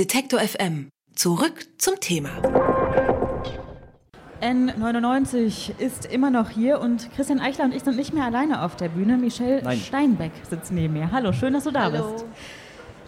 [0.00, 0.88] Detektor FM.
[1.14, 2.30] Zurück zum Thema.
[4.40, 8.76] N99 ist immer noch hier und Christian Eichler und ich sind nicht mehr alleine auf
[8.76, 9.18] der Bühne.
[9.18, 9.76] Michelle Nein.
[9.78, 11.12] Steinbeck sitzt neben mir.
[11.12, 12.12] Hallo, schön, dass du da Hallo.
[12.14, 12.24] bist.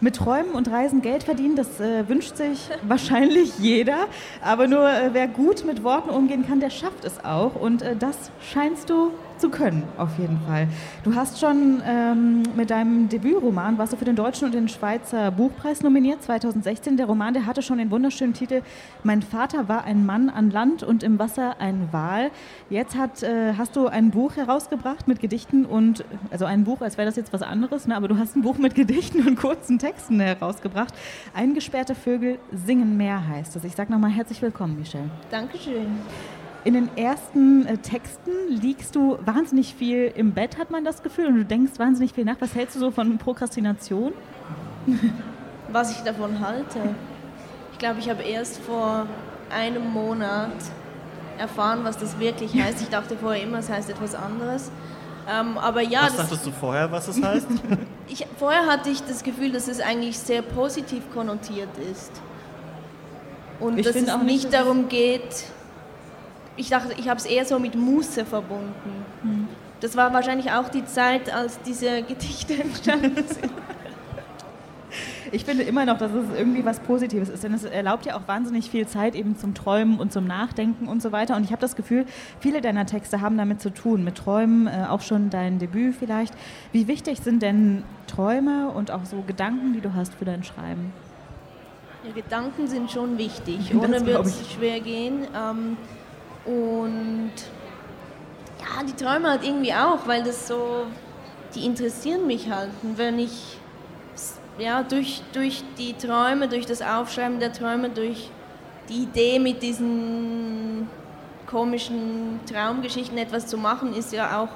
[0.03, 4.07] Mit Träumen und Reisen Geld verdienen, das äh, wünscht sich wahrscheinlich jeder.
[4.43, 7.55] Aber nur äh, wer gut mit Worten umgehen kann, der schafft es auch.
[7.55, 9.13] Und äh, das scheinst du
[9.43, 10.69] zu können, auf jeden Fall.
[11.03, 15.33] Du hast schon ähm, mit deinem Debütroman, warst du für den Deutschen und den Schweizer
[15.33, 16.97] Buchpreis nominiert, 2016.
[16.97, 18.63] Der Roman, der hatte schon den wunderschönen Titel
[19.03, 22.31] Mein Vater war ein Mann an Land und im Wasser ein Wal.
[22.71, 26.97] Jetzt hat, äh, hast du ein Buch herausgebracht mit Gedichten und, also ein Buch, als
[26.97, 27.97] wäre das jetzt was anderes, ne?
[27.97, 30.95] aber du hast ein Buch mit Gedichten und kurzen Texten herausgebracht.
[31.35, 33.65] Eingesperrte Vögel singen mehr heißt es.
[33.65, 35.11] Ich sage nochmal herzlich willkommen, Michelle.
[35.33, 35.99] Dankeschön.
[36.65, 41.27] In den ersten äh, Texten liegst du wahnsinnig viel im Bett, hat man das Gefühl,
[41.27, 42.37] und du denkst wahnsinnig viel nach.
[42.39, 44.13] Was hältst du so von Prokrastination?
[45.73, 46.95] Was ich davon halte.
[47.73, 49.07] Ich glaube, ich habe erst vor
[49.51, 50.53] einem Monat
[51.39, 52.83] erfahren, was das wirklich heißt.
[52.83, 54.71] Ich dachte vorher immer, es heißt etwas anderes.
[55.29, 57.47] Ähm, aber ja, Was das, dachtest du vorher, was es heißt?
[58.09, 62.13] ich, vorher hatte ich das Gefühl, dass es eigentlich sehr positiv konnotiert ist.
[63.61, 65.45] Und Ich dass es auch nicht, darum geht,
[66.57, 69.05] ich dachte, ich habe es eher so mit Muße verbunden.
[69.23, 69.49] Hm.
[69.81, 73.53] Das war wahrscheinlich auch die Zeit, als diese Gedichte entstanden sind.
[75.33, 78.29] Ich finde immer noch, dass es irgendwie was Positives ist, denn es erlaubt ja auch
[78.29, 81.37] wahnsinnig viel Zeit eben zum Träumen und zum Nachdenken und so weiter.
[81.37, 82.05] Und ich habe das Gefühl,
[82.39, 86.35] viele deiner Texte haben damit zu tun, mit Träumen, äh, auch schon dein Debüt vielleicht.
[86.71, 90.93] Wie wichtig sind denn Träume und auch so Gedanken, die du hast für dein Schreiben?
[92.05, 93.75] Ja, Gedanken sind schon wichtig.
[93.81, 95.27] Ohne wird es schwer gehen.
[95.35, 95.79] Ähm,
[96.45, 97.33] und
[98.61, 100.87] ja, die Träume halt irgendwie auch, weil das so,
[101.55, 102.71] die interessieren mich halt.
[102.83, 103.59] Und wenn ich
[104.59, 108.31] ja, durch, durch die Träume, durch das Aufschreiben der Träume, durch
[108.89, 110.89] die Idee mit diesen
[111.47, 114.49] komischen Traumgeschichten etwas zu machen, ist ja auch,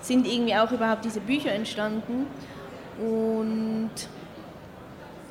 [0.00, 2.26] sind irgendwie auch überhaupt diese Bücher entstanden.
[2.98, 3.90] Und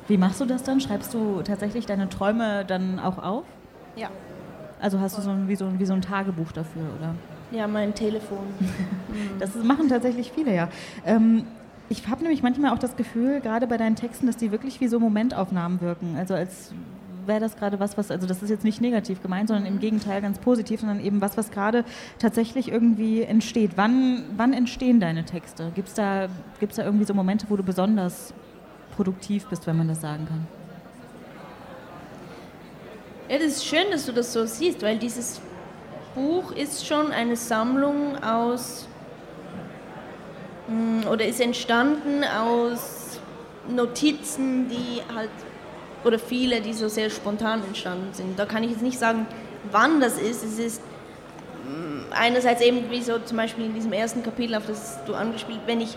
[0.08, 0.80] Wie machst du das dann?
[0.80, 3.44] Schreibst du tatsächlich deine Träume dann auch auf?
[3.96, 4.08] ja,
[4.84, 7.14] Also hast du so ein, wie, so, ein- wie so ein Tagebuch dafür, oder?
[7.50, 8.38] ja, mein Telefon.
[9.38, 10.68] Das machen tatsächlich viele, ja.
[11.06, 11.44] Ähm,
[11.88, 14.88] ich habe nämlich manchmal auch das Gefühl, gerade bei deinen Texten, dass die wirklich wie
[14.88, 16.16] so Momentaufnahmen wirken.
[16.18, 16.72] Also als
[17.26, 20.20] wäre das gerade was, was, also das ist jetzt nicht negativ gemeint, sondern im Gegenteil
[20.20, 21.84] ganz positiv, sondern eben was, was gerade
[22.18, 23.72] tatsächlich irgendwie entsteht.
[23.76, 25.70] Wann, wann entstehen deine Texte?
[25.74, 26.26] Gibt es da,
[26.60, 28.34] gibt's da irgendwie so Momente, wo du besonders
[28.96, 30.46] produktiv bist, wenn man das sagen kann?
[33.26, 35.40] Ja, das ist schön, dass du das so siehst, weil dieses
[36.14, 38.86] Buch ist schon eine Sammlung aus
[40.68, 43.18] mm, oder ist entstanden aus
[43.66, 45.30] Notizen, die halt
[46.04, 48.38] oder viele, die so sehr spontan entstanden sind.
[48.38, 49.26] Da kann ich jetzt nicht sagen,
[49.72, 50.44] wann das ist.
[50.44, 50.82] Es ist
[51.66, 55.60] mm, einerseits eben wie so zum Beispiel in diesem ersten Kapitel, auf das du angespielt,
[55.64, 55.96] wenn ich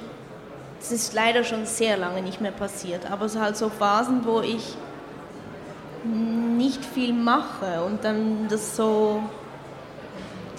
[0.80, 4.24] es ist leider schon sehr lange nicht mehr passiert, aber es sind halt so Phasen,
[4.24, 4.78] wo ich
[6.68, 9.24] nicht viel mache und dann das so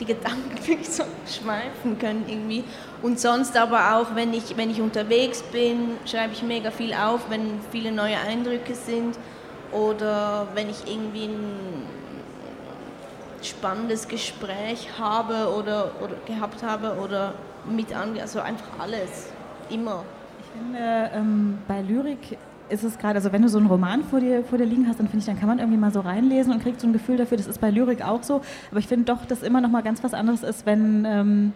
[0.00, 2.64] die Gedanken wirklich so schweifen können irgendwie.
[3.02, 7.28] Und sonst aber auch, wenn ich, wenn ich unterwegs bin, schreibe ich mega viel auf,
[7.28, 9.18] wenn viele neue Eindrücke sind
[9.70, 11.86] oder wenn ich irgendwie ein
[13.42, 17.34] spannendes Gespräch habe oder, oder gehabt habe oder
[17.66, 19.30] mit ange also einfach alles,
[19.68, 20.04] immer.
[20.40, 22.38] Ich finde, ähm, bei Lyrik
[22.70, 24.98] ist es gerade, also wenn du so einen Roman vor dir, vor dir liegen hast,
[25.00, 27.16] dann finde ich, dann kann man irgendwie mal so reinlesen und kriegt so ein Gefühl
[27.16, 28.42] dafür, das ist bei Lyrik auch so.
[28.70, 31.52] Aber ich finde doch, dass immer noch mal ganz was anderes ist, wenn, ähm,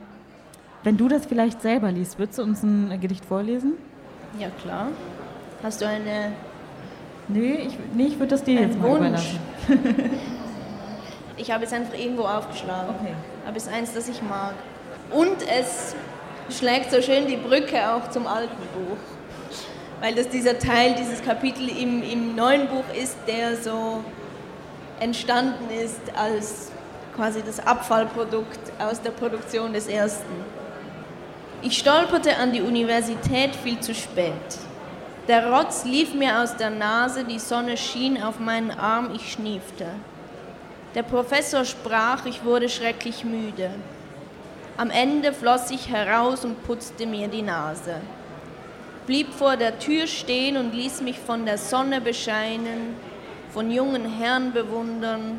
[0.84, 2.18] wenn du das vielleicht selber liest.
[2.18, 3.74] Würdest du uns ein Gedicht vorlesen?
[4.38, 4.88] Ja klar.
[5.62, 6.32] Hast du eine
[7.28, 8.98] Nee, ich, nee, ich würde das dir jetzt mal Wunsch.
[8.98, 9.38] überlassen.
[11.36, 12.94] Ich habe es einfach irgendwo aufgeschlagen.
[13.00, 13.14] Okay.
[13.46, 14.54] Aber es ist eins, das ich mag.
[15.10, 15.94] Und es
[16.56, 18.98] schlägt so schön die Brücke auch zum alten Buch.
[20.02, 24.02] Weil das dieser Teil, dieses Kapitel im, im neuen Buch ist, der so
[24.98, 26.72] entstanden ist als
[27.14, 30.32] quasi das Abfallprodukt aus der Produktion des ersten.
[31.62, 34.32] Ich stolperte an die Universität viel zu spät.
[35.28, 39.86] Der Rotz lief mir aus der Nase, die Sonne schien auf meinen Arm, ich schniefte.
[40.96, 43.70] Der Professor sprach, ich wurde schrecklich müde.
[44.76, 48.00] Am Ende floss ich heraus und putzte mir die Nase.
[49.06, 52.94] Blieb vor der Tür stehen und ließ mich von der Sonne bescheinen,
[53.52, 55.38] von jungen Herren bewundern.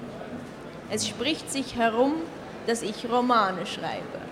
[0.92, 2.14] Es spricht sich herum,
[2.68, 4.24] dass ich Romane schreibe.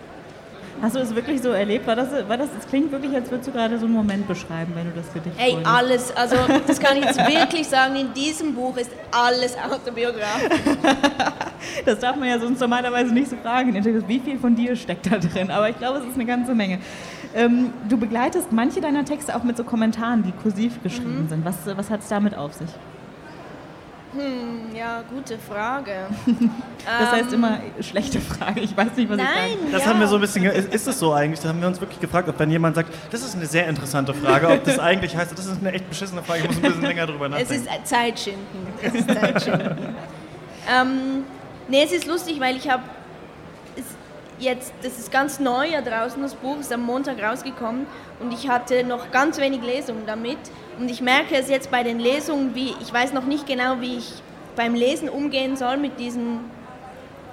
[0.81, 1.85] Hast du es wirklich so erlebt?
[1.85, 4.71] War das, war das, es klingt wirklich, als würdest du gerade so einen Moment beschreiben,
[4.75, 5.71] wenn du das Gedicht Ey, vorliest.
[5.71, 6.35] alles, also
[6.65, 10.59] das kann ich jetzt wirklich sagen, in diesem Buch ist alles autobiografisch.
[11.85, 13.73] Das darf man ja sonst normalerweise nicht so fragen.
[14.07, 15.51] Wie viel von dir steckt da drin?
[15.51, 16.79] Aber ich glaube, es ist eine ganze Menge.
[17.35, 21.29] Ähm, du begleitest manche deiner Texte auch mit so Kommentaren, die kursiv geschrieben Mhm.
[21.29, 21.45] sind.
[21.45, 22.69] Was, was hat es damit auf sich?
[24.13, 25.93] Hm, ja, gute Frage.
[26.99, 28.59] Das heißt Ähm, immer schlechte Frage.
[28.61, 29.87] Ich weiß nicht, was ich Nein, sagen Das ja.
[29.89, 31.39] haben wir so ein bisschen, ist, ist es so eigentlich?
[31.39, 34.13] Da haben wir uns wirklich gefragt, ob wenn jemand sagt, das ist eine sehr interessante
[34.15, 36.81] Frage, ob das eigentlich heißt, das ist eine echt beschissene Frage, ich muss ein bisschen
[36.81, 37.67] länger drüber Es nachdenken.
[37.67, 38.67] ist Zeitschinden.
[38.81, 39.77] Es ist Zeitschinden.
[40.81, 41.23] ähm,
[41.69, 42.81] nee, es ist lustig, weil ich habe
[44.41, 47.85] jetzt, das ist ganz neu ja draußen, das Buch ist am Montag rausgekommen
[48.19, 50.37] und ich hatte noch ganz wenig Lesungen damit
[50.79, 53.97] und ich merke es jetzt bei den Lesungen, wie ich weiß noch nicht genau, wie
[53.97, 54.21] ich
[54.55, 56.39] beim Lesen umgehen soll mit diesen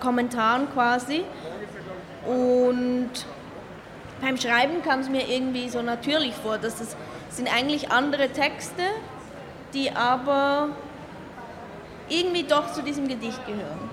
[0.01, 1.25] Kommentaren quasi
[2.27, 3.11] und
[4.21, 6.97] beim Schreiben kam es mir irgendwie so natürlich vor, dass es
[7.31, 8.83] sind eigentlich andere Texte,
[9.75, 10.71] die aber
[12.09, 13.91] irgendwie doch zu diesem Gedicht gehören.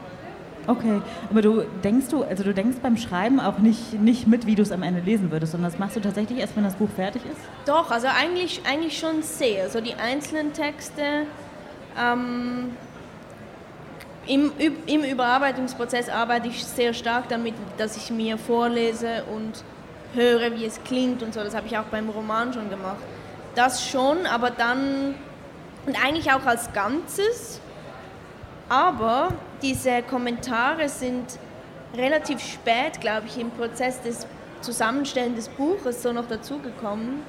[0.67, 4.55] Okay, aber du denkst du, also du denkst beim Schreiben auch nicht, nicht mit, wie
[4.55, 6.89] du es am Ende lesen würdest, sondern das machst du tatsächlich erst, wenn das Buch
[6.95, 7.39] fertig ist?
[7.65, 9.69] Doch, also eigentlich, eigentlich schon sehr.
[9.69, 11.27] So die einzelnen Texte
[11.99, 12.71] ähm,
[14.27, 14.51] im,
[14.87, 19.63] im Überarbeitungsprozess arbeite ich sehr stark damit, dass ich mir vorlese und
[20.15, 21.41] höre, wie es klingt und so.
[21.41, 22.97] Das habe ich auch beim Roman schon gemacht.
[23.53, 25.15] Das schon, aber dann
[25.85, 27.61] und eigentlich auch als Ganzes.
[28.69, 29.29] Aber
[29.61, 31.37] diese Kommentare sind
[31.95, 34.25] relativ spät, glaube ich, im Prozess des
[34.61, 37.19] Zusammenstellen des Buches so noch dazugekommen.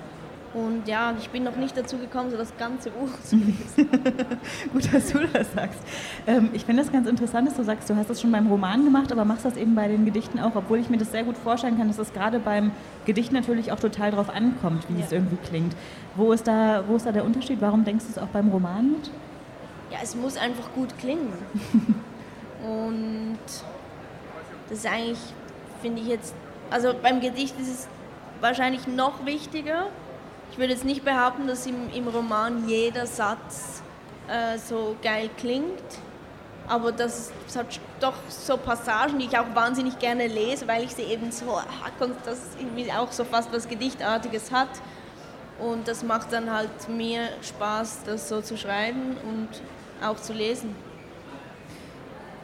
[0.54, 3.90] Und ja, ich bin noch nicht dazu gekommen, so das ganze Buch zu lesen.
[4.72, 5.78] Gut, dass du das sagst.
[6.26, 8.82] Ähm, ich finde das ganz interessant, dass du sagst, du hast das schon beim Roman
[8.82, 11.36] gemacht, aber machst das eben bei den Gedichten auch, obwohl ich mir das sehr gut
[11.36, 12.70] vorstellen kann, dass es gerade beim
[13.04, 15.04] Gedicht natürlich auch total drauf ankommt, wie Ja.
[15.04, 15.76] es irgendwie klingt.
[16.14, 17.60] Wo ist, da, wo ist da der Unterschied?
[17.60, 19.10] Warum denkst du es auch beim Roman mit?
[19.90, 21.32] Ja, es muss einfach gut klingen.
[22.62, 23.38] Und
[24.68, 25.18] das ist eigentlich,
[25.80, 26.34] finde ich jetzt,
[26.70, 27.88] also beim Gedicht ist es
[28.40, 29.86] wahrscheinlich noch wichtiger.
[30.50, 33.82] Ich würde jetzt nicht behaupten, dass im, im Roman jeder Satz
[34.28, 35.82] äh, so geil klingt.
[36.68, 40.94] Aber das, es hat doch so Passagen, die ich auch wahnsinnig gerne lese, weil ich
[40.94, 41.64] sie eben so, ah,
[42.24, 44.68] das irgendwie auch so fast was Gedichtartiges hat.
[45.58, 49.48] Und das macht dann halt mir Spaß, das so zu schreiben und
[50.06, 50.74] auch zu lesen.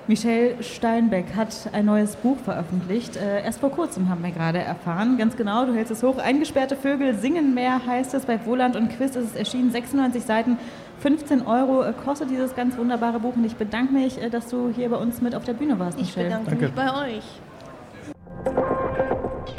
[0.08, 3.16] Michelle Steinbeck hat ein neues Buch veröffentlicht.
[3.16, 5.16] Äh, erst vor kurzem haben wir gerade erfahren.
[5.16, 6.18] Ganz genau, du hältst es hoch.
[6.18, 8.24] Eingesperrte Vögel singen mehr heißt es.
[8.24, 9.70] Bei Wohland und Quiz ist es erschienen.
[9.70, 10.58] 96 Seiten,
[11.00, 13.36] 15 Euro äh, kostet dieses ganz wunderbare Buch.
[13.36, 15.98] Und ich bedanke mich, äh, dass du hier bei uns mit auf der Bühne warst,
[16.00, 16.26] Ich Michelle.
[16.30, 16.64] bedanke Danke.
[16.64, 17.22] mich bei euch.